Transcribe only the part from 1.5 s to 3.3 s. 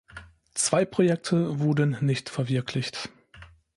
wurden nicht verwirklicht.